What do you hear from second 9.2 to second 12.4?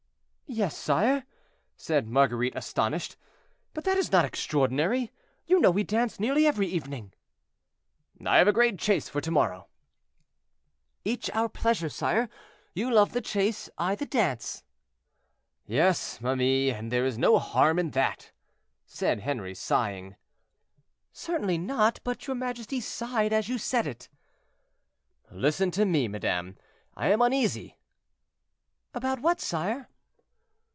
to morrow." "Each our pleasure, sire;